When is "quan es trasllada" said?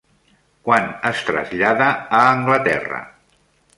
0.69-1.91